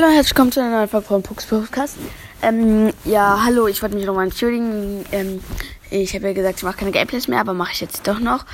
Hallo 0.00 0.08
und 0.08 0.16
herzlich 0.16 0.34
willkommen 0.34 0.52
zu 0.52 0.60
einer 0.60 0.70
neuen 0.78 0.88
Folge 0.88 1.06
von 1.08 1.22
Pux 1.22 1.44
Podcast. 1.44 1.98
Ähm, 2.40 2.90
ja, 3.04 3.42
hallo, 3.44 3.66
ich 3.66 3.82
wollte 3.82 3.96
mich 3.96 4.06
nochmal 4.06 4.24
entschuldigen. 4.24 5.04
Ähm, 5.12 5.44
ich 5.90 6.14
habe 6.14 6.28
ja 6.28 6.32
gesagt, 6.32 6.56
ich 6.56 6.62
mache 6.62 6.78
keine 6.78 6.90
Gameplays 6.90 7.28
mehr, 7.28 7.38
aber 7.38 7.52
mache 7.52 7.72
ich 7.74 7.82
jetzt 7.82 8.08
doch 8.08 8.18
noch. 8.18 8.46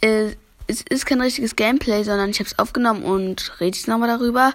Äh, 0.00 0.30
es 0.66 0.80
ist 0.80 1.04
kein 1.04 1.20
richtiges 1.20 1.56
Gameplay, 1.56 2.04
sondern 2.04 2.30
ich 2.30 2.38
habe 2.38 2.48
es 2.48 2.58
aufgenommen 2.58 3.02
und 3.02 3.52
rede 3.60 3.76
jetzt 3.76 3.86
nochmal 3.86 4.08
darüber. 4.08 4.54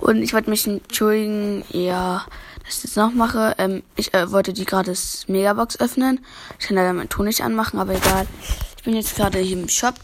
Und 0.00 0.20
ich 0.20 0.34
wollte 0.34 0.50
mich 0.50 0.66
entschuldigen, 0.66 1.64
ja, 1.70 2.26
dass 2.62 2.76
ich 2.76 2.82
das 2.82 2.96
noch 2.96 3.14
mache. 3.14 3.54
Ähm, 3.56 3.82
ich 3.96 4.12
äh, 4.12 4.30
wollte 4.30 4.52
die 4.52 4.66
gratis 4.66 5.24
Megabox 5.28 5.80
öffnen. 5.80 6.20
Ich 6.60 6.66
kann 6.66 6.76
leider 6.76 6.92
meinen 6.92 7.08
Ton 7.08 7.24
nicht 7.24 7.40
anmachen, 7.40 7.80
aber 7.80 7.94
egal. 7.94 8.26
Ich 8.76 8.82
bin 8.82 8.94
jetzt 8.94 9.16
gerade 9.16 9.38
hier 9.38 9.56
im 9.56 9.70
Shop 9.70 9.94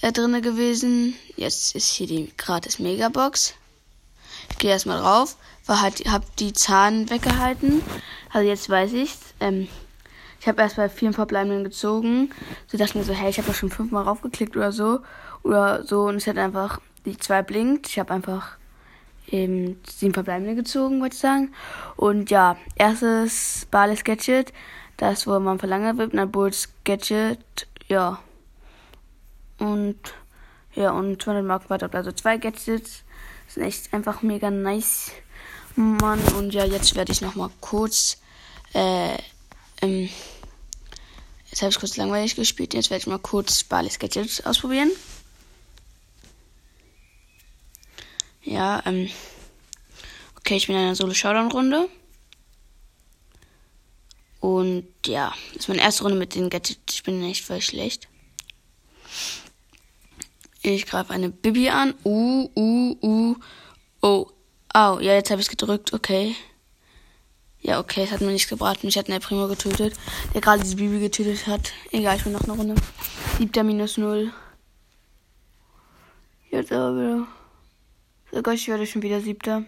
äh, 0.00 0.10
drinne 0.10 0.40
gewesen. 0.40 1.14
Jetzt 1.36 1.76
ist 1.76 1.90
hier 1.90 2.08
die 2.08 2.32
gratis 2.36 2.80
Megabox. 2.80 3.54
Ich 4.50 4.58
gehe 4.58 4.70
erstmal 4.70 5.00
drauf, 5.00 5.36
war 5.66 5.82
halt, 5.82 6.00
hab 6.10 6.36
die 6.36 6.52
Zahlen 6.52 7.10
weggehalten. 7.10 7.82
Also 8.32 8.48
jetzt 8.48 8.68
weiß 8.68 8.92
ich's. 8.92 9.34
Ähm, 9.40 9.68
ich 10.40 10.48
habe 10.48 10.62
erst 10.62 10.76
bei 10.76 10.88
vielen 10.88 11.12
Verbleibenden 11.12 11.64
gezogen. 11.64 12.30
So 12.66 12.78
dachte 12.78 12.90
ich 12.90 12.94
mir 12.94 13.04
so, 13.04 13.12
hey, 13.12 13.30
ich 13.30 13.38
habe 13.38 13.48
doch 13.48 13.54
schon 13.54 13.70
fünfmal 13.70 14.04
raufgeklickt 14.04 14.56
oder 14.56 14.72
so. 14.72 15.00
Oder 15.42 15.84
so. 15.84 16.04
Und 16.04 16.16
es 16.16 16.26
hat 16.26 16.38
einfach 16.38 16.80
die 17.04 17.16
zwei 17.16 17.42
blinkt. 17.42 17.88
Ich 17.88 17.98
habe 17.98 18.14
einfach 18.14 18.56
eben 19.26 19.80
sieben 19.88 20.14
Verbleibende 20.14 20.54
gezogen, 20.54 21.00
wollte 21.00 21.14
ich 21.14 21.20
sagen. 21.20 21.52
Und 21.96 22.30
ja, 22.30 22.56
erstes 22.76 23.66
Barley's 23.70 24.04
Gadget. 24.04 24.52
Das, 24.96 25.26
wo 25.26 25.38
man 25.40 25.58
verlangen 25.58 25.98
wird. 25.98 26.12
Und 26.12 26.18
dann 26.18 26.30
Bulls 26.30 26.68
Gadget. 26.84 27.66
Ja. 27.88 28.20
Und 29.58 29.98
ja, 30.74 30.90
und 30.90 31.22
200 31.22 31.44
Mark 31.44 31.70
weiter. 31.70 31.88
Also 31.92 32.12
zwei 32.12 32.36
Gadgets 32.36 33.02
sind 33.56 33.64
echt 33.64 33.92
einfach 33.92 34.22
mega 34.22 34.50
nice. 34.50 35.10
Mann, 35.74 36.20
und 36.34 36.54
ja, 36.54 36.64
jetzt 36.64 36.94
werde 36.94 37.12
ich 37.12 37.20
nochmal 37.20 37.50
kurz, 37.60 38.18
äh, 38.72 39.16
ähm, 39.82 40.08
jetzt 41.50 41.62
habe 41.62 41.70
ich 41.70 41.78
kurz 41.78 41.96
langweilig 41.96 42.36
gespielt, 42.36 42.72
jetzt 42.74 42.90
werde 42.90 43.00
ich 43.00 43.06
mal 43.06 43.18
kurz 43.18 43.64
Barley's 43.64 43.98
Gadget 43.98 44.46
ausprobieren. 44.46 44.90
Ja, 48.42 48.82
ähm, 48.86 49.10
okay, 50.38 50.56
ich 50.56 50.66
bin 50.66 50.76
in 50.76 50.82
einer 50.82 50.94
Solo-Showdown-Runde. 50.94 51.88
Und 54.40 54.86
ja, 55.06 55.34
das 55.52 55.62
ist 55.62 55.68
meine 55.68 55.82
erste 55.82 56.04
Runde 56.04 56.18
mit 56.18 56.34
den 56.34 56.48
Gadgets. 56.48 56.94
Ich 56.94 57.02
bin 57.02 57.22
echt 57.24 57.44
voll 57.44 57.60
schlecht. 57.60 58.08
Ich 60.74 60.86
greife 60.86 61.12
eine 61.12 61.30
Bibi 61.30 61.70
an. 61.70 61.94
Uh, 62.04 62.50
uh, 62.56 62.96
uh. 63.02 63.36
Oh. 64.02 64.26
Au. 64.72 64.98
Ja, 65.00 65.14
jetzt 65.14 65.30
habe 65.30 65.40
ich 65.40 65.46
es 65.46 65.50
gedrückt. 65.50 65.92
Okay. 65.92 66.34
Ja, 67.60 67.80
okay, 67.80 68.04
es 68.04 68.12
hat 68.12 68.20
mir 68.20 68.32
nichts 68.32 68.48
gebracht. 68.48 68.84
Mich 68.84 68.96
hat 68.96 69.08
der 69.08 69.18
Primo 69.18 69.48
getötet, 69.48 69.94
der 70.34 70.40
gerade 70.40 70.62
diese 70.62 70.76
Bibi 70.76 71.00
getötet 71.00 71.46
hat. 71.46 71.72
Egal, 71.90 72.16
ich 72.16 72.24
will 72.24 72.32
noch 72.32 72.44
eine 72.44 72.52
Runde. 72.52 72.74
Siebter 73.38 73.64
minus 73.64 73.96
null. 73.96 74.32
Jetzt 76.50 76.72
aber 76.72 76.94
wieder. 76.96 77.26
So 78.32 78.42
Gott, 78.42 78.54
ich 78.54 78.68
werde 78.68 78.86
schon 78.86 79.02
wieder 79.02 79.20
siebter. 79.20 79.64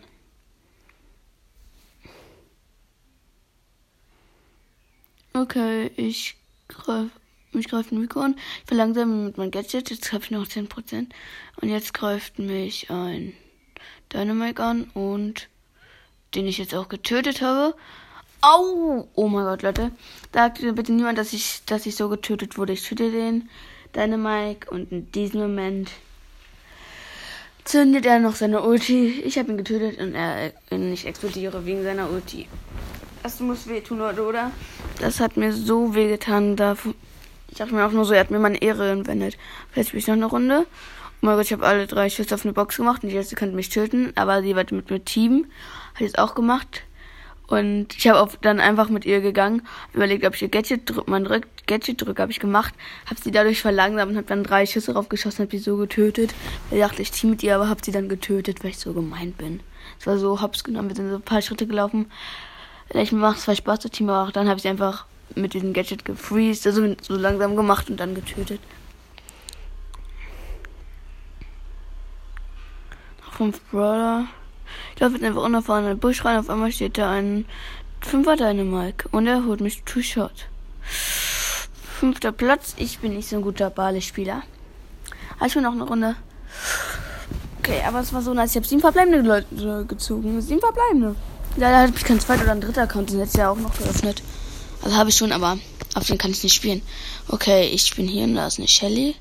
Okay, 5.33 5.91
ich 5.97 6.37
greife 6.69 7.11
mich 7.53 7.69
greift 7.69 7.93
ein 7.93 8.01
Mikro 8.01 8.21
an. 8.21 8.37
Ich 8.61 8.69
verlangsame 8.69 9.15
mit 9.27 9.39
meinem 9.39 9.51
Gadget. 9.51 9.91
Jetzt 9.91 10.13
habe 10.13 10.25
ich 10.25 10.31
noch 10.31 10.47
10%. 10.47 11.07
Und 11.61 11.69
jetzt 11.69 11.95
greift 11.95 12.39
mich 12.39 12.91
ein 12.91 13.33
Dynamite 14.13 14.63
an 14.63 14.85
und 14.95 15.49
den 16.35 16.47
ich 16.47 16.59
jetzt 16.59 16.75
auch 16.75 16.89
getötet 16.89 17.41
habe. 17.41 17.75
Au! 18.41 19.09
Oh 19.15 19.29
mein 19.29 19.45
Gott, 19.45 19.63
Leute. 19.63 19.91
Sagt 20.33 20.61
bitte 20.75 20.93
niemand, 20.93 21.19
dass 21.19 21.33
ich, 21.33 21.63
dass 21.67 21.87
ich 21.87 21.97
so 21.97 22.09
getötet 22.09 22.57
wurde. 22.57 22.75
Ich 22.75 22.87
töte 22.87 23.11
den 23.11 23.49
Dynamite 23.97 24.71
und 24.71 24.93
in 24.93 25.11
diesem 25.13 25.41
Moment 25.41 25.91
zündet 27.65 28.07
er 28.07 28.19
noch 28.19 28.35
seine 28.35 28.63
Ulti. 28.63 29.21
Ich 29.25 29.39
habe 29.39 29.53
ihn 29.53 29.59
getötet 29.59 30.01
und 30.01 30.15
er, 30.15 30.53
ich 30.71 31.07
explodiere 31.07 31.67
wegen 31.67 31.83
seiner 31.83 32.11
Ulti. 32.11 32.47
Das 33.23 33.41
muss 33.41 33.67
wehtun, 33.67 34.01
oder? 34.01 34.53
Das 35.01 35.21
hat 35.21 35.37
mir 35.37 35.53
so 35.53 35.95
wehgetan. 35.95 36.57
Dafür, 36.57 36.95
ich 37.51 37.59
dachte 37.59 37.75
mir 37.75 37.87
auch 37.87 37.93
nur 37.93 38.05
so, 38.05 38.15
er 38.15 38.21
hat 38.21 38.31
mir 38.31 38.39
meine 38.39 38.61
Ehre 38.61 38.91
entwendet. 38.91 39.37
Vielleicht 39.71 39.89
spiele 39.89 40.01
ich 40.01 40.07
noch 40.07 40.15
eine 40.15 40.27
Runde. 40.27 40.67
Oh 41.21 41.27
mein 41.27 41.37
Gott, 41.37 41.47
ich 41.47 41.53
habe 41.53 41.67
alle 41.67 41.87
drei 41.87 42.11
Schüsse 42.11 42.35
auf 42.35 42.45
eine 42.45 42.53
Box 42.53 42.77
gemacht 42.77 43.03
und 43.03 43.09
die 43.09 43.17
erste 43.17 43.35
könnte 43.35 43.57
mich 43.57 43.71
töten, 43.71 44.13
aber 44.15 44.43
sie 44.43 44.55
war 44.55 44.65
mit 44.71 44.91
mir 44.91 45.05
Team. 45.05 45.47
Hat 45.95 46.03
es 46.03 46.15
auch 46.15 46.35
gemacht. 46.35 46.85
Und 47.49 47.97
ich 47.97 48.07
habe 48.07 48.31
dann 48.43 48.61
einfach 48.61 48.91
mit 48.91 49.07
ihr 49.07 49.23
gegangen, 49.23 49.67
überlegt, 49.95 50.27
ob 50.27 50.35
ich 50.35 50.43
ihr 50.43 50.49
Gadget 50.49 50.83
drück, 50.85 51.09
mein 51.09 51.27
Gadget 51.67 52.03
drücke, 52.03 52.21
habe 52.21 52.31
ich 52.31 52.41
gemacht, 52.41 52.75
habe 53.07 53.19
sie 53.19 53.31
dadurch 53.31 53.63
verlangsamt 53.63 54.13
und 54.13 54.17
habe 54.19 54.27
dann 54.27 54.45
drei 54.45 54.67
Schüsse 54.67 54.93
draufgeschossen, 54.93 55.47
habe 55.47 55.57
sie 55.57 55.63
so 55.63 55.79
getötet. 55.79 56.35
Ich 56.71 56.79
dachte, 56.79 57.01
ich 57.01 57.11
team 57.11 57.31
mit 57.31 57.43
ihr, 57.43 57.55
aber 57.55 57.71
habe 57.71 57.81
sie 57.83 57.91
dann 57.91 58.11
getötet, 58.11 58.63
weil 58.63 58.73
ich 58.73 58.79
so 58.79 58.93
gemeint 58.93 59.39
bin. 59.39 59.61
Es 59.99 60.07
war 60.07 60.19
so 60.19 60.43
hops 60.43 60.63
genommen, 60.63 60.91
wir 60.91 60.97
sind 60.97 61.09
so 61.09 61.17
ein 61.17 61.23
paar 61.23 61.41
Schritte 61.41 61.67
gelaufen. 61.67 62.11
Vielleicht 62.91 63.13
macht 63.13 63.39
es 63.39 63.45
zwar 63.45 63.57
Spaß, 63.57 63.79
das 63.81 63.93
Team, 63.93 64.11
aber 64.11 64.29
auch 64.29 64.33
dann 64.33 64.47
habe 64.47 64.59
ich 64.59 64.63
sie 64.63 64.69
einfach 64.69 65.07
mit 65.35 65.55
diesem 65.55 65.73
Gadget 65.73 66.05
gefreezed, 66.05 66.67
also 66.67 66.95
so 67.01 67.17
langsam 67.17 67.57
gemacht 67.57 67.91
und 67.91 67.99
dann 67.99 68.15
getötet. 68.15 68.61
Noch 73.25 73.33
fünf 73.35 73.61
Brawler. 73.71 74.27
Ich 74.95 75.01
laufe 75.01 75.15
jetzt 75.15 75.25
einfach 75.25 75.43
unerfahren 75.43 75.85
in 75.85 75.91
den 75.91 75.99
Busch 75.99 76.25
rein, 76.25 76.39
auf 76.39 76.51
einmal 76.51 76.73
steht 76.73 76.99
da 76.99 77.11
ein 77.11 77.47
Fünfer 78.01 78.37
Dynamike 78.37 79.09
und 79.11 79.27
er 79.27 79.45
holt 79.45 79.61
mich 79.61 79.83
to 79.85 80.03
shot. 80.03 80.47
Fünfter 81.99 82.31
Platz, 82.31 82.75
ich 82.77 83.01
bin 83.01 83.15
nicht 83.15 83.29
so 83.29 83.37
ein 83.37 83.43
guter 83.43 83.71
Bale-Spieler. 83.71 84.43
Aber 85.37 85.47
ich 85.47 85.55
noch 85.57 85.73
eine 85.73 85.85
Runde. 85.85 86.17
Okay, 87.59 87.83
aber 87.87 88.01
es 88.01 88.13
war 88.13 88.23
so 88.23 88.35
nice. 88.35 88.51
Ich 88.51 88.57
habe 88.57 88.67
sieben 88.67 88.81
verbleibende 88.81 89.21
Leute 89.21 89.85
gezogen. 89.87 90.41
Sieben 90.41 90.61
verbleibende. 90.61 91.17
Leider 91.57 91.79
habe 91.79 91.93
ich 91.95 92.05
keinen 92.05 92.21
zweiten 92.21 92.43
oder 92.43 92.53
einen 92.53 92.61
dritten 92.61 92.81
Account. 92.81 93.11
Den 93.11 93.21
hätte 93.21 93.39
ja 93.39 93.51
auch 93.51 93.57
noch 93.57 93.77
geöffnet. 93.77 94.23
Also 94.83 94.97
habe 94.97 95.11
ich 95.11 95.17
schon, 95.17 95.33
aber 95.33 95.59
auf 95.95 96.07
den 96.07 96.19
kann 96.19 96.31
ich 96.31 96.43
nicht 96.43 96.55
spielen. 96.55 96.83
Okay, 97.29 97.67
ich 97.69 97.95
bin 97.97 98.09
hier 98.09 98.25
und 98.25 98.35
da 98.35 98.47
ist 98.47 98.59
eine 98.59 98.69
Shelly. 98.69 99.17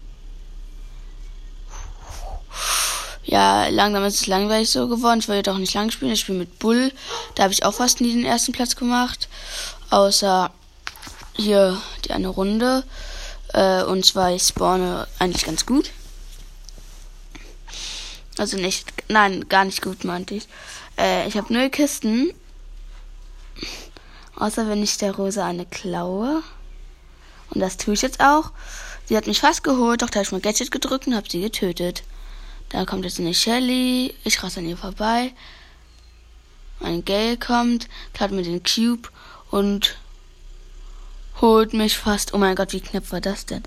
Ja, 3.23 3.68
langsam 3.68 4.06
ist 4.06 4.22
es 4.22 4.28
langweilig 4.28 4.69
so 4.69 4.88
geworden. 4.88 5.19
Ich 5.19 5.28
wollte 5.28 5.51
doch 5.51 5.57
nicht 5.57 5.73
lang 5.73 5.91
spielen. 5.91 6.13
Ich 6.13 6.22
spiele 6.22 6.38
mit 6.38 6.59
Bull. 6.59 6.94
Da 7.35 7.44
habe 7.44 7.53
ich 7.53 7.66
auch 7.66 7.73
fast 7.73 8.00
nie 8.00 8.13
den 8.13 8.25
ersten 8.25 8.53
Platz 8.53 8.78
gemacht. 8.78 9.28
Außer 9.90 10.51
hier 11.35 11.81
die 12.06 12.12
eine 12.12 12.29
Runde. 12.29 12.84
Äh, 13.53 13.84
und 13.84 14.06
zwar 14.06 14.31
ich 14.31 14.44
spawne 14.44 15.07
eigentlich 15.19 15.45
ganz 15.45 15.66
gut. 15.66 15.91
Also 18.38 18.56
nicht, 18.57 18.94
nein, 19.09 19.50
gar 19.50 19.66
nicht 19.66 19.81
gut 19.81 20.03
meinte 20.03 20.35
ich. 20.35 20.47
Äh, 20.97 21.28
ich 21.28 21.35
habe 21.35 21.51
null 21.51 21.69
Kisten 21.69 22.34
Außer 24.37 24.69
wenn 24.69 24.83
ich 24.83 24.97
der 24.97 25.15
Rose 25.15 25.43
eine 25.43 25.65
klaue. 25.65 26.43
Und 27.49 27.59
das 27.59 27.77
tue 27.77 27.95
ich 27.95 28.03
jetzt 28.03 28.21
auch. 28.21 28.51
Sie 29.05 29.17
hat 29.17 29.25
mich 29.25 29.39
fast 29.39 29.63
geholt, 29.63 30.01
doch 30.01 30.09
da 30.09 30.15
habe 30.19 30.25
ich 30.25 30.31
mein 30.31 30.41
Gadget 30.41 30.69
gedrückt 30.69 31.07
und 31.07 31.15
habe 31.15 31.29
sie 31.29 31.41
getötet. 31.41 32.03
Da 32.69 32.85
kommt 32.85 33.03
jetzt 33.03 33.19
eine 33.19 33.33
Shelly. 33.33 34.13
Ich 34.23 34.43
raste 34.43 34.59
an 34.59 34.67
ihr 34.67 34.77
vorbei. 34.77 35.33
Ein 36.79 37.03
Gale 37.03 37.37
kommt, 37.37 37.87
klaut 38.13 38.31
mir 38.31 38.43
den 38.43 38.61
Cube 38.61 39.09
und 39.49 39.97
holt 41.41 41.73
mich 41.73 41.97
fast. 41.97 42.33
Oh 42.33 42.37
mein 42.37 42.55
Gott, 42.55 42.73
wie 42.73 42.81
knapp 42.81 43.11
war 43.11 43.21
das 43.21 43.47
denn? 43.47 43.63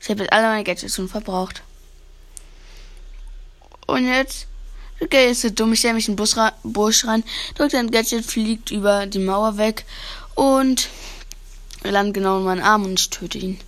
Ich 0.00 0.08
habe 0.08 0.22
jetzt 0.22 0.32
alle 0.32 0.48
meine 0.48 0.64
Gadgets 0.64 0.96
schon 0.96 1.08
verbraucht. 1.08 1.62
Und 3.86 4.08
jetzt 4.08 4.48
Okay, 5.00 5.30
ist 5.30 5.42
so 5.42 5.50
dumm. 5.50 5.72
Ich 5.72 5.80
stelle 5.80 5.94
mich 5.94 6.08
in 6.08 6.12
den 6.12 6.16
Bus 6.16 6.36
Busch 6.62 7.06
rein, 7.06 7.24
drücke 7.56 7.78
ein 7.78 7.90
Gadget, 7.90 8.24
fliegt 8.24 8.70
über 8.70 9.06
die 9.06 9.18
Mauer 9.18 9.56
weg 9.56 9.84
und 10.34 10.88
landet 11.82 12.14
genau 12.14 12.38
in 12.38 12.44
meinen 12.44 12.62
Arm 12.62 12.84
und 12.84 12.98
ich 12.98 13.10
töte 13.10 13.38
ihn. 13.38 13.60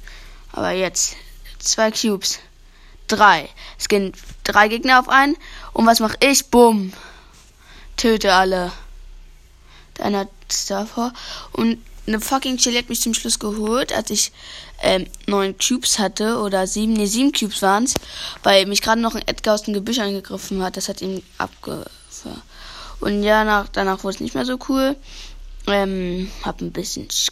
Aber 0.52 0.70
jetzt 0.70 1.16
zwei 1.58 1.90
Cubes. 1.90 2.38
Drei. 3.08 3.48
Es 3.78 3.88
gehen 3.88 4.12
drei 4.42 4.68
Gegner 4.68 4.98
auf 4.98 5.08
einen. 5.08 5.36
Und 5.72 5.86
was 5.86 6.00
mache 6.00 6.16
ich? 6.20 6.46
Bumm. 6.46 6.92
Töte 7.96 8.32
alle. 8.32 8.72
Dann 9.94 10.16
hat 10.16 10.28
Starfall. 10.50 11.12
Und 11.52 11.78
eine 12.06 12.20
fucking 12.20 12.56
Chili 12.58 12.76
hat 12.76 12.88
mich 12.88 13.00
zum 13.00 13.14
Schluss 13.14 13.38
geholt, 13.38 13.92
als 13.92 14.10
ich 14.10 14.32
ähm, 14.82 15.06
neun 15.26 15.56
Cubes 15.58 15.98
hatte 15.98 16.38
oder 16.38 16.66
sieben, 16.66 16.92
nee, 16.92 17.06
sieben 17.06 17.32
Cubes 17.32 17.62
waren's, 17.62 17.94
weil 18.42 18.66
mich 18.66 18.82
gerade 18.82 19.00
noch 19.00 19.14
ein 19.14 19.26
Edgar 19.26 19.54
aus 19.54 19.62
dem 19.64 19.74
Gebüsch 19.74 19.98
angegriffen 19.98 20.62
hat. 20.62 20.76
Das 20.76 20.88
hat 20.88 21.02
ihn 21.02 21.22
abgefahren. 21.38 22.42
Und 23.00 23.22
ja, 23.22 23.44
nach, 23.44 23.68
danach 23.68 24.04
wurde 24.04 24.14
es 24.14 24.20
nicht 24.20 24.34
mehr 24.34 24.46
so 24.46 24.58
cool. 24.68 24.96
Ähm, 25.66 26.30
hab 26.42 26.60
ein 26.60 26.72
bisschen 26.72 27.10
Sch 27.10 27.30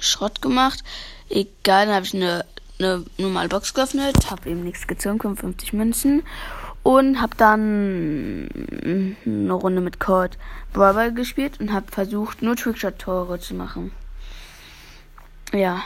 Schrott 0.00 0.42
gemacht. 0.42 0.82
Egal, 1.28 1.86
dann 1.86 1.94
habe 1.94 2.06
ich 2.06 2.14
eine, 2.14 2.44
eine 2.78 3.04
normale 3.18 3.48
Box 3.48 3.74
geöffnet, 3.74 4.30
habe 4.30 4.50
eben 4.50 4.64
nichts 4.64 4.86
gezogen, 4.86 5.20
55 5.20 5.72
Münzen. 5.72 6.22
Und 6.82 7.20
habe 7.22 7.34
dann 7.36 8.48
eine 9.24 9.52
Runde 9.52 9.80
mit 9.80 10.00
Colt 10.00 10.36
Brawl 10.74 11.14
gespielt 11.14 11.58
und 11.58 11.72
habe 11.72 11.90
versucht, 11.90 12.42
nur 12.42 12.56
Trickshot-Tore 12.56 13.40
zu 13.40 13.54
machen. 13.54 13.92
Ja. 15.54 15.84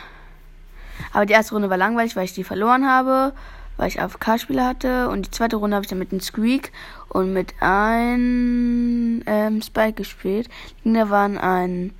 Aber 1.12 1.26
die 1.26 1.34
erste 1.34 1.54
Runde 1.54 1.70
war 1.70 1.76
langweilig, 1.76 2.16
weil 2.16 2.24
ich 2.24 2.32
die 2.32 2.44
verloren 2.44 2.88
habe, 2.88 3.34
weil 3.76 3.88
ich 3.88 4.00
AFK-Spieler 4.00 4.66
hatte. 4.66 5.08
Und 5.10 5.26
die 5.26 5.30
zweite 5.30 5.56
Runde 5.56 5.76
habe 5.76 5.84
ich 5.84 5.90
dann 5.90 5.98
mit 5.98 6.10
einem 6.10 6.20
Squeak 6.20 6.72
und 7.08 7.32
mit 7.32 7.54
einem 7.60 9.22
ähm, 9.26 9.62
Spike 9.62 9.92
gespielt. 9.92 10.48
Gegner 10.82 11.10
waren 11.10 11.38
ein, 11.38 11.92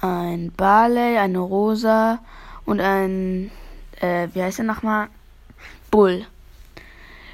ein 0.00 0.52
Barley, 0.52 1.18
eine 1.18 1.38
Rosa 1.38 2.20
und 2.64 2.80
ein, 2.80 3.50
äh, 4.00 4.28
wie 4.32 4.42
heißt 4.42 4.58
der 4.58 4.64
nochmal? 4.64 5.08
Bull. 5.90 6.26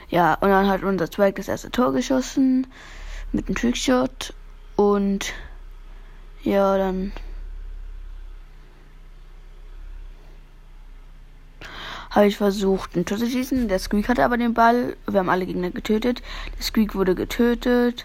Ja, 0.08 0.34
und 0.34 0.50
dann 0.50 0.68
hat 0.68 0.82
unser 0.82 1.06
Spike 1.06 1.34
das 1.34 1.48
erste 1.48 1.70
Tor 1.70 1.92
geschossen 1.92 2.66
mit 3.32 3.46
einem 3.46 3.54
Trickshot. 3.54 4.34
Und 4.76 5.32
ja, 6.42 6.76
dann 6.76 7.12
habe 12.12 12.26
ich 12.26 12.36
versucht, 12.36 12.94
ein 12.94 13.06
Tor 13.06 13.18
zu 13.18 13.26
schießen. 13.26 13.68
Der 13.68 13.78
Squeak 13.78 14.08
hatte 14.08 14.24
aber 14.24 14.36
den 14.36 14.54
Ball. 14.54 14.96
Wir 15.08 15.20
haben 15.20 15.30
alle 15.30 15.46
Gegner 15.46 15.70
getötet. 15.70 16.22
Der 16.56 16.62
Squeak 16.62 16.94
wurde 16.94 17.14
getötet. 17.14 18.04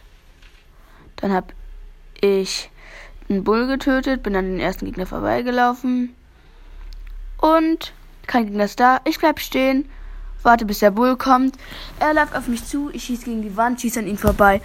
Dann 1.18 1.33
habe 1.33 1.48
ich 2.21 2.69
einen 3.30 3.44
Bull 3.44 3.68
getötet, 3.68 4.24
bin 4.24 4.36
an 4.36 4.45
den 4.45 4.59
ersten 4.59 4.86
Gegner 4.86 5.06
vorbeigelaufen. 5.06 6.15
Und 7.39 7.94
kein 8.27 8.45
Gegner 8.45 8.65
ist 8.65 8.80
da. 8.80 9.01
Ich 9.04 9.19
bleib 9.19 9.39
stehen, 9.42 9.89
warte 10.42 10.65
bis 10.65 10.80
der 10.80 10.92
Bull 10.92 11.18
kommt. 11.18 11.57
Er 12.00 12.13
läuft 12.13 12.36
auf 12.36 12.48
mich 12.48 12.65
zu, 12.65 12.89
ich 12.94 13.04
schieße 13.04 13.25
gegen 13.25 13.42
die 13.42 13.57
Wand, 13.57 13.81
schieße 13.81 14.00
an 14.00 14.07
ihn 14.07 14.18
vorbei. 14.18 14.62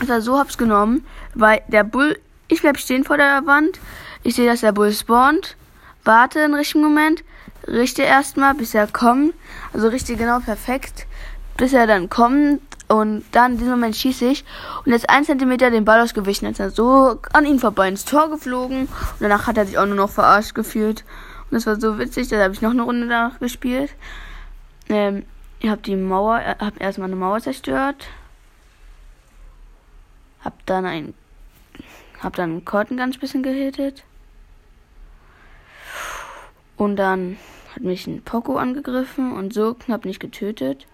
Also 0.00 0.20
so 0.20 0.38
hab's 0.38 0.58
genommen, 0.58 1.06
weil 1.34 1.62
der 1.68 1.84
Bull, 1.84 2.18
ich 2.48 2.60
bleib 2.60 2.78
stehen 2.78 3.04
vor 3.04 3.16
der 3.16 3.46
Wand. 3.46 3.80
Ich 4.22 4.34
sehe, 4.34 4.46
dass 4.46 4.60
der 4.60 4.72
Bull 4.72 4.92
spawnt. 4.92 5.56
Warte 6.04 6.44
einen 6.44 6.54
richtigen 6.54 6.82
Moment 6.82 7.24
richte 7.66 8.02
erstmal, 8.02 8.54
bis 8.54 8.74
er 8.74 8.86
kommt. 8.86 9.34
Also 9.72 9.88
richte 9.88 10.16
genau 10.16 10.40
perfekt, 10.40 11.06
bis 11.56 11.72
er 11.72 11.86
dann 11.86 12.08
kommt. 12.08 12.60
Und 12.88 13.24
dann 13.30 13.52
in 13.52 13.58
diesem 13.58 13.74
Moment 13.74 13.94
schieße 13.94 14.24
ich 14.24 14.44
und 14.84 14.90
jetzt 14.90 15.08
ein 15.08 15.24
Zentimeter 15.24 15.70
den 15.70 15.84
Ball 15.84 16.00
ausgewichen, 16.00 16.46
ist 16.46 16.58
er 16.58 16.70
so 16.70 17.20
an 17.32 17.46
ihn 17.46 17.60
vorbei 17.60 17.86
ins 17.86 18.04
Tor 18.04 18.28
geflogen. 18.30 18.86
Und 18.86 19.20
danach 19.20 19.46
hat 19.46 19.56
er 19.56 19.64
sich 19.64 19.78
auch 19.78 19.86
nur 19.86 19.94
noch 19.94 20.10
verarscht 20.10 20.56
gefühlt. 20.56 21.04
Und 21.44 21.54
das 21.54 21.66
war 21.66 21.78
so 21.78 22.00
witzig, 22.00 22.26
da 22.26 22.42
habe 22.42 22.52
ich 22.52 22.62
noch 22.62 22.72
eine 22.72 22.82
Runde 22.82 23.06
danach 23.06 23.38
gespielt. 23.38 23.94
Ähm, 24.88 25.24
ich 25.60 25.70
habe 25.70 25.82
die 25.82 25.94
Mauer, 25.94 26.40
äh, 26.40 26.56
habe 26.58 26.80
erstmal 26.80 27.08
eine 27.08 27.14
Mauer 27.14 27.40
zerstört. 27.40 28.08
Hab 30.44 30.66
dann 30.66 30.84
ein, 30.84 31.14
hab 32.20 32.34
dann 32.34 32.50
einen 32.50 32.64
Korten 32.64 32.96
ganz 32.96 33.18
bisschen 33.18 33.44
gehittet. 33.44 34.02
Und 36.76 36.96
dann 36.96 37.36
hat 37.74 37.82
mich 37.82 38.06
ein 38.06 38.22
Poco 38.22 38.56
angegriffen 38.56 39.32
und 39.32 39.52
so 39.52 39.74
knapp 39.74 40.04
nicht 40.04 40.20
getötet. 40.20 40.86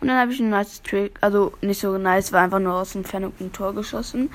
Und 0.00 0.08
dann 0.08 0.18
habe 0.18 0.32
ich 0.32 0.40
ein 0.40 0.50
nice 0.50 0.82
Trick, 0.82 1.18
also 1.20 1.52
nicht 1.62 1.80
so 1.80 1.96
nice, 1.96 2.32
war 2.32 2.42
einfach 2.42 2.58
nur 2.58 2.74
aus 2.74 2.94
Entfernung 2.94 3.32
ein 3.40 3.52
Tor 3.52 3.74
geschossen. 3.74 4.30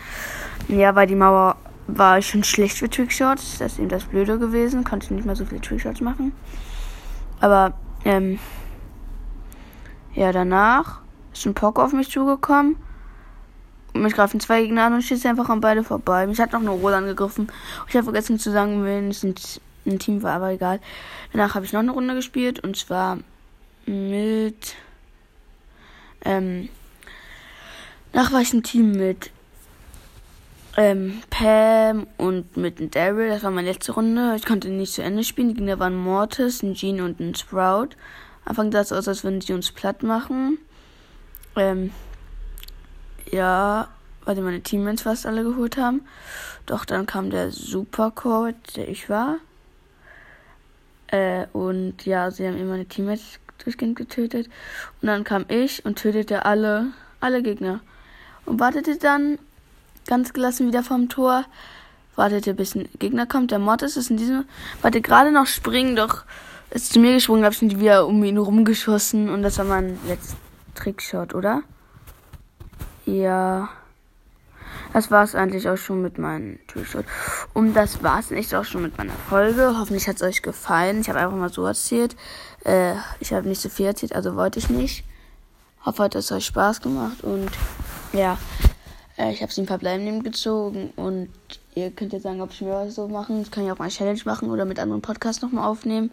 Ja, 0.68 0.96
weil 0.96 1.08
die 1.08 1.16
Mauer 1.16 1.56
war 1.88 2.22
schon 2.22 2.44
schlecht 2.44 2.78
für 2.78 2.90
Trickshots. 2.90 3.60
Das 3.60 3.74
ist 3.74 3.80
eben 3.80 3.90
das 3.90 4.06
Blöde 4.06 4.40
gewesen. 4.40 4.84
Konnte 4.84 5.06
ich 5.06 5.12
nicht 5.12 5.26
mehr 5.26 5.36
so 5.36 5.46
viele 5.46 5.62
Trickshots 5.62 6.02
machen. 6.02 6.34
Aber, 7.40 7.74
ähm, 8.06 8.40
ja, 10.14 10.32
danach 10.32 11.02
ist 11.32 11.46
ein 11.46 11.54
Poco 11.54 11.82
auf 11.82 11.94
mich 11.94 12.10
zugekommen. 12.10 12.76
Und 13.94 14.04
mich 14.04 14.14
greifen 14.14 14.40
zwei 14.40 14.62
Gegner 14.62 14.86
an 14.86 14.94
und 14.94 15.04
schießt 15.04 15.26
einfach 15.26 15.50
an 15.50 15.62
beide 15.62 15.84
vorbei. 15.84 16.26
Mich 16.26 16.40
hat 16.40 16.54
noch 16.54 16.62
eine 16.62 16.70
Rolle 16.70 16.98
angegriffen. 16.98 17.52
Ich 17.88 17.96
habe 17.96 18.06
vergessen 18.06 18.40
zu 18.40 18.52
sagen, 18.52 18.84
wen 18.86 19.10
es 19.10 19.22
sind 19.22 19.62
ein 19.86 20.00
Team 20.00 20.24
war, 20.24 20.34
aber 20.34 20.52
egal. 20.52 20.80
Danach 21.32 21.56
habe 21.56 21.66
ich 21.66 21.74
noch 21.74 21.80
eine 21.80 21.92
Runde 21.92 22.16
gespielt 22.16 22.60
und 22.60 22.78
zwar 22.78 23.20
mit. 23.86 24.76
Ähm, 26.24 26.70
danach 28.12 28.32
war 28.32 28.42
ich 28.42 28.54
ein 28.54 28.64
Team 28.64 28.92
mit 28.92 29.32
ähm, 30.78 31.22
Pam 31.30 32.08
und 32.18 32.58
mit 32.58 32.96
Daryl. 32.96 33.30
Das 33.30 33.44
war 33.44 33.52
meine 33.52 33.72
letzte 33.72 33.94
Runde. 33.94 34.36
Ich 34.36 34.46
konnte 34.46 34.70
nicht 34.70 34.94
zu 34.94 35.04
Ende 35.04 35.24
spielen. 35.24 35.50
Die 35.50 35.56
Gegner 35.56 35.80
waren 35.80 35.96
Mortis, 35.96 36.64
ein 36.64 36.76
Jean 36.76 37.02
und 37.02 37.20
ein 37.20 37.36
Sprout. 37.36 37.90
Anfang 38.46 38.72
sah 38.72 38.82
es 38.82 38.92
aus, 38.92 39.08
als 39.08 39.24
würden 39.24 39.42
sie 39.42 39.54
uns 39.54 39.72
platt 39.72 40.04
machen. 40.04 40.58
Ähm, 41.56 41.92
ja, 43.30 43.88
weil 44.26 44.36
sie 44.36 44.42
meine 44.42 44.62
Teammates 44.62 45.04
fast 45.04 45.26
alle 45.26 45.44
geholt 45.44 45.78
haben. 45.78 46.02
Doch 46.66 46.86
dann 46.86 47.06
kam 47.06 47.30
der 47.30 47.52
Supercode, 47.52 48.56
der 48.76 48.90
ich 48.90 49.10
war. 49.10 49.38
Äh, 51.12 51.46
und 51.54 52.06
ja, 52.06 52.32
sie 52.32 52.48
haben 52.48 52.58
immer 52.58 52.72
meine 52.72 52.86
Teammates 52.86 53.40
durchgehend 53.64 53.96
getötet. 53.96 54.50
Und 55.02 55.08
dann 55.08 55.24
kam 55.24 55.46
ich 55.48 55.86
und 55.86 55.98
tötete 55.98 56.46
alle, 56.46 56.88
alle 57.20 57.44
Gegner. 57.44 57.82
Und 58.46 58.60
wartete 58.60 58.98
dann 58.98 59.38
ganz 60.08 60.34
gelassen 60.34 60.68
wieder 60.68 60.84
vom 60.84 61.10
Tor. 61.10 61.46
Wartete, 62.16 62.54
bis 62.54 62.76
ein 62.76 62.90
Gegner 63.00 63.26
kommt. 63.26 63.52
Der 63.52 63.60
Mortis 63.60 63.98
ist 63.98 64.10
in 64.10 64.18
diesem. 64.18 64.46
Warte, 64.82 65.02
gerade 65.02 65.32
noch 65.32 65.48
springen, 65.48 65.96
doch 65.96 66.24
ist 66.72 66.94
zu 66.94 67.00
mir 67.00 67.14
gesprungen, 67.14 67.46
hab 67.46 67.54
ich 67.54 67.62
wieder 67.62 68.08
um 68.08 68.24
ihn 68.24 68.38
rumgeschossen. 68.38 69.30
Und 69.30 69.44
das 69.44 69.58
war 69.58 69.66
mein 69.66 69.98
letzter 70.08 70.38
Trickshot, 70.76 71.36
oder? 71.36 71.64
Ja. 73.06 73.70
Das 74.94 75.10
war 75.10 75.24
es 75.24 75.36
eigentlich 75.36 75.70
auch 75.70 75.78
schon 75.78 76.02
mit 76.02 76.18
meinem 76.18 76.60
T-Shirt. 76.68 77.06
Und 77.54 77.74
das 77.74 78.04
war 78.04 78.20
es 78.20 78.30
nicht 78.30 78.54
auch 78.54 78.66
schon 78.66 78.82
mit 78.82 78.98
meiner 78.98 79.14
Folge. 79.30 79.76
Hoffentlich 79.78 80.08
hat 80.08 80.18
es 80.18 80.22
euch 80.22 80.42
gefallen. 80.42 81.02
Ich 81.02 81.10
habe 81.10 81.20
einfach 81.20 81.38
mal 81.38 81.52
so 81.52 81.66
erzählt. 81.66 82.16
Äh, 82.66 82.96
ich 83.20 83.34
habe 83.34 83.48
nicht 83.48 83.62
so 83.62 83.70
viel 83.70 83.86
erzählt, 83.86 84.14
also 84.14 84.36
wollte 84.36 84.60
ich 84.60 84.70
nicht. 84.70 85.06
Hoffe, 85.86 86.04
hat 86.04 86.16
es 86.16 86.32
euch 86.32 86.46
Spaß 86.46 86.82
gemacht. 86.82 87.24
Und 87.24 87.50
ja, 88.12 88.38
äh, 89.18 89.32
ich 89.32 89.42
habe 89.42 89.54
den 89.54 89.66
Verbleibenden 89.66 90.24
gezogen. 90.24 90.92
Und 90.98 91.30
ihr 91.74 91.92
könnt 91.92 92.12
jetzt 92.12 92.24
sagen, 92.24 92.42
ob 92.42 92.52
ich 92.52 92.62
mir 92.62 92.72
was 92.72 92.96
so 92.96 93.08
machen. 93.08 93.42
Ich 93.42 93.52
kann 93.52 93.66
ja 93.66 93.74
auch 93.74 93.80
mal 93.80 93.86
eine 93.86 93.94
Challenge 93.94 94.22
machen 94.26 94.52
oder 94.52 94.66
mit 94.66 94.80
anderen 94.80 95.02
Podcasts 95.02 95.42
nochmal 95.42 95.68
aufnehmen. 95.68 96.12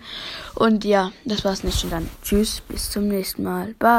Und 0.55 0.85
ja, 0.85 1.11
das 1.25 1.45
war's 1.45 1.65
nicht. 1.65 1.83
Und 1.85 1.91
dann 1.91 2.09
tschüss, 2.23 2.61
bis 2.61 2.91
zum 2.91 3.09
nächsten 3.09 3.43
Mal. 3.43 3.75
Bye. 3.79 3.97